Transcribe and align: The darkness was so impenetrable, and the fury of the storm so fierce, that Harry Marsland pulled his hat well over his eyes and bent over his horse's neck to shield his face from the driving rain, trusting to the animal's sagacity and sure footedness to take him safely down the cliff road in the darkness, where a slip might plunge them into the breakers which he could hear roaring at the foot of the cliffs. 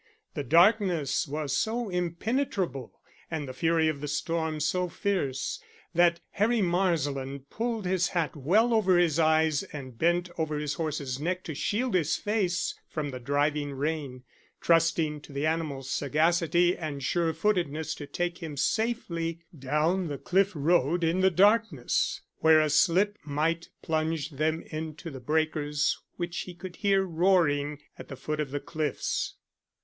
The 0.33 0.43
darkness 0.43 1.27
was 1.27 1.55
so 1.55 1.87
impenetrable, 1.89 2.99
and 3.29 3.47
the 3.47 3.53
fury 3.53 3.87
of 3.87 4.01
the 4.01 4.07
storm 4.07 4.59
so 4.59 4.89
fierce, 4.89 5.61
that 5.93 6.19
Harry 6.31 6.59
Marsland 6.59 7.47
pulled 7.51 7.85
his 7.85 8.07
hat 8.07 8.35
well 8.35 8.73
over 8.73 8.97
his 8.97 9.19
eyes 9.19 9.61
and 9.61 9.99
bent 9.99 10.27
over 10.39 10.57
his 10.57 10.73
horse's 10.73 11.19
neck 11.19 11.43
to 11.43 11.53
shield 11.53 11.93
his 11.93 12.15
face 12.15 12.73
from 12.89 13.11
the 13.11 13.19
driving 13.19 13.73
rain, 13.73 14.23
trusting 14.59 15.21
to 15.21 15.31
the 15.33 15.45
animal's 15.45 15.91
sagacity 15.91 16.75
and 16.75 17.03
sure 17.03 17.31
footedness 17.31 17.93
to 17.93 18.07
take 18.07 18.39
him 18.39 18.57
safely 18.57 19.43
down 19.55 20.07
the 20.07 20.17
cliff 20.17 20.53
road 20.55 21.03
in 21.03 21.19
the 21.19 21.29
darkness, 21.29 22.21
where 22.39 22.59
a 22.59 22.71
slip 22.71 23.19
might 23.23 23.69
plunge 23.83 24.31
them 24.31 24.63
into 24.65 25.11
the 25.11 25.19
breakers 25.19 25.99
which 26.17 26.39
he 26.39 26.55
could 26.55 26.77
hear 26.77 27.03
roaring 27.03 27.77
at 27.99 28.07
the 28.07 28.15
foot 28.15 28.39
of 28.39 28.49
the 28.49 28.59
cliffs. 28.59 29.35